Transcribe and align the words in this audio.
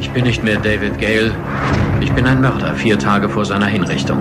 Ich 0.00 0.10
bin 0.12 0.24
nicht 0.24 0.42
mehr 0.42 0.58
David 0.58 0.98
Gale. 0.98 1.30
Ich 2.00 2.10
bin 2.14 2.24
ein 2.24 2.40
Mörder, 2.40 2.74
vier 2.74 2.98
Tage 2.98 3.28
vor 3.28 3.44
seiner 3.44 3.66
Hinrichtung. 3.66 4.18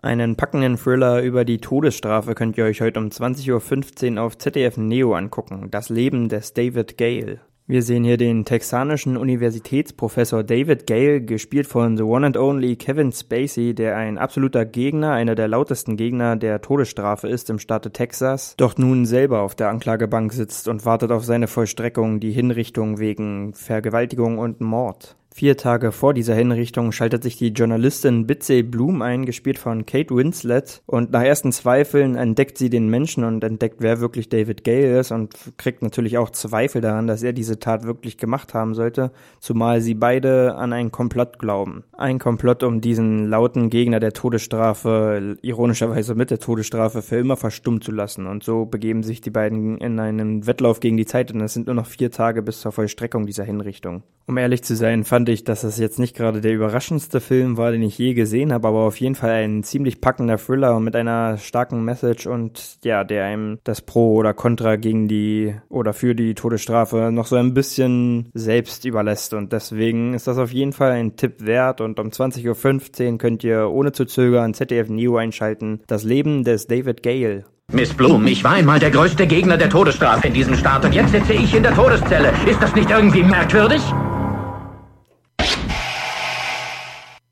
Einen 0.00 0.36
packenden 0.36 0.78
Thriller 0.78 1.20
über 1.20 1.44
die 1.44 1.58
Todesstrafe 1.58 2.34
könnt 2.34 2.56
ihr 2.56 2.64
euch 2.64 2.80
heute 2.80 2.98
um 2.98 3.08
20.15 3.08 4.16
Uhr 4.16 4.22
auf 4.22 4.38
ZDF 4.38 4.78
Neo 4.78 5.14
angucken. 5.14 5.68
Das 5.70 5.90
Leben 5.90 6.30
des 6.30 6.54
David 6.54 6.96
Gale. 6.96 7.40
Wir 7.68 7.82
sehen 7.82 8.04
hier 8.04 8.16
den 8.16 8.44
texanischen 8.44 9.16
Universitätsprofessor 9.16 10.44
David 10.44 10.86
Gale, 10.86 11.20
gespielt 11.20 11.66
von 11.66 11.96
The 11.96 12.04
One 12.04 12.24
and 12.24 12.36
Only 12.36 12.76
Kevin 12.76 13.10
Spacey, 13.10 13.74
der 13.74 13.96
ein 13.96 14.18
absoluter 14.18 14.64
Gegner, 14.64 15.10
einer 15.10 15.34
der 15.34 15.48
lautesten 15.48 15.96
Gegner 15.96 16.36
der 16.36 16.60
Todesstrafe 16.60 17.26
ist 17.26 17.50
im 17.50 17.58
Staate 17.58 17.90
Texas, 17.90 18.54
doch 18.56 18.78
nun 18.78 19.04
selber 19.04 19.40
auf 19.40 19.56
der 19.56 19.68
Anklagebank 19.70 20.32
sitzt 20.32 20.68
und 20.68 20.84
wartet 20.84 21.10
auf 21.10 21.24
seine 21.24 21.48
Vollstreckung, 21.48 22.20
die 22.20 22.30
Hinrichtung 22.30 23.00
wegen 23.00 23.52
Vergewaltigung 23.52 24.38
und 24.38 24.60
Mord. 24.60 25.16
Vier 25.38 25.58
Tage 25.58 25.92
vor 25.92 26.14
dieser 26.14 26.34
Hinrichtung 26.34 26.92
schaltet 26.92 27.22
sich 27.22 27.36
die 27.36 27.48
Journalistin 27.48 28.26
Bitsy 28.26 28.62
Bloom 28.62 29.02
ein, 29.02 29.26
gespielt 29.26 29.58
von 29.58 29.84
Kate 29.84 30.16
Winslet. 30.16 30.80
Und 30.86 31.12
nach 31.12 31.20
ersten 31.20 31.52
Zweifeln 31.52 32.16
entdeckt 32.16 32.56
sie 32.56 32.70
den 32.70 32.88
Menschen 32.88 33.22
und 33.22 33.44
entdeckt, 33.44 33.76
wer 33.80 34.00
wirklich 34.00 34.30
David 34.30 34.64
Gale 34.64 34.98
ist 34.98 35.12
und 35.12 35.34
kriegt 35.58 35.82
natürlich 35.82 36.16
auch 36.16 36.30
Zweifel 36.30 36.80
daran, 36.80 37.06
dass 37.06 37.22
er 37.22 37.34
diese 37.34 37.58
Tat 37.58 37.84
wirklich 37.84 38.16
gemacht 38.16 38.54
haben 38.54 38.74
sollte, 38.74 39.10
zumal 39.38 39.82
sie 39.82 39.92
beide 39.92 40.54
an 40.54 40.72
einen 40.72 40.90
Komplott 40.90 41.38
glauben. 41.38 41.84
Ein 41.92 42.18
Komplott, 42.18 42.62
um 42.62 42.80
diesen 42.80 43.28
lauten 43.28 43.68
Gegner 43.68 44.00
der 44.00 44.14
Todesstrafe, 44.14 45.36
ironischerweise 45.42 46.14
mit 46.14 46.30
der 46.30 46.38
Todesstrafe, 46.38 47.02
für 47.02 47.16
immer 47.16 47.36
verstummen 47.36 47.82
zu 47.82 47.92
lassen. 47.92 48.26
Und 48.26 48.42
so 48.42 48.64
begeben 48.64 49.02
sich 49.02 49.20
die 49.20 49.28
beiden 49.28 49.76
in 49.82 50.00
einen 50.00 50.46
Wettlauf 50.46 50.80
gegen 50.80 50.96
die 50.96 51.04
Zeit 51.04 51.30
und 51.30 51.42
es 51.42 51.52
sind 51.52 51.66
nur 51.66 51.76
noch 51.76 51.88
vier 51.88 52.10
Tage 52.10 52.40
bis 52.40 52.62
zur 52.62 52.72
Vollstreckung 52.72 53.26
dieser 53.26 53.44
Hinrichtung. 53.44 54.02
Um 54.26 54.38
ehrlich 54.38 54.64
zu 54.64 54.74
sein, 54.74 55.04
fand 55.04 55.25
ich, 55.32 55.44
dass 55.44 55.64
es 55.64 55.78
jetzt 55.78 55.98
nicht 55.98 56.16
gerade 56.16 56.40
der 56.40 56.52
überraschendste 56.52 57.20
Film 57.20 57.56
war, 57.56 57.72
den 57.72 57.82
ich 57.82 57.98
je 57.98 58.14
gesehen 58.14 58.52
habe, 58.52 58.68
aber 58.68 58.80
auf 58.80 59.00
jeden 59.00 59.14
Fall 59.14 59.44
ein 59.44 59.62
ziemlich 59.62 60.00
packender 60.00 60.38
Thriller 60.38 60.78
mit 60.80 60.96
einer 60.96 61.38
starken 61.38 61.84
Message 61.84 62.26
und 62.26 62.78
ja, 62.84 63.04
der 63.04 63.24
einem 63.24 63.58
das 63.64 63.82
Pro 63.82 64.14
oder 64.14 64.34
Contra 64.34 64.76
gegen 64.76 65.08
die 65.08 65.54
oder 65.68 65.92
für 65.92 66.14
die 66.14 66.34
Todesstrafe 66.34 67.10
noch 67.12 67.26
so 67.26 67.36
ein 67.36 67.54
bisschen 67.54 68.30
selbst 68.34 68.84
überlässt 68.84 69.34
und 69.34 69.52
deswegen 69.52 70.14
ist 70.14 70.26
das 70.26 70.38
auf 70.38 70.52
jeden 70.52 70.72
Fall 70.72 70.92
ein 70.92 71.16
Tipp 71.16 71.44
wert 71.44 71.80
und 71.80 71.98
um 71.98 72.08
20.15 72.08 73.12
Uhr 73.12 73.18
könnt 73.18 73.44
ihr 73.44 73.70
ohne 73.70 73.92
zu 73.92 74.04
zögern 74.04 74.54
ZDF 74.54 74.88
Neo 74.88 75.16
einschalten. 75.16 75.80
Das 75.86 76.04
Leben 76.04 76.44
des 76.44 76.66
David 76.66 77.02
Gale. 77.02 77.44
Miss 77.72 77.92
Bloom, 77.92 78.26
ich 78.28 78.44
war 78.44 78.52
einmal 78.52 78.78
der 78.78 78.92
größte 78.92 79.26
Gegner 79.26 79.56
der 79.56 79.68
Todesstrafe 79.68 80.28
in 80.28 80.34
diesem 80.34 80.54
Staat 80.54 80.84
und 80.84 80.94
jetzt 80.94 81.10
sitze 81.10 81.32
ich 81.32 81.52
in 81.52 81.64
der 81.64 81.74
Todeszelle. 81.74 82.32
Ist 82.48 82.62
das 82.62 82.74
nicht 82.76 82.90
irgendwie 82.90 83.24
merkwürdig? 83.24 83.82